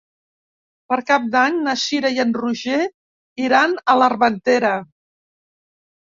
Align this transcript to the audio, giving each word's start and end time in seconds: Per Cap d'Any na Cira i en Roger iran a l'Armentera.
Per 0.91 0.97
Cap 1.09 1.25
d'Any 1.33 1.57
na 1.65 1.75
Cira 1.81 2.09
i 2.15 2.21
en 2.23 2.31
Roger 2.37 2.77
iran 3.49 3.75
a 3.93 3.95
l'Armentera. 3.99 4.73